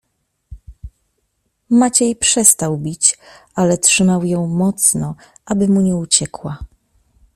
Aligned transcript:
"Maciej 1.69 2.15
przestał 2.15 2.77
bić, 2.77 3.17
ale 3.55 3.77
trzymał 3.77 4.23
ją 4.25 4.47
mocno, 4.47 5.15
aby 5.45 5.67
mu 5.67 5.81
nie 5.81 5.95
uciekła." 5.95 6.59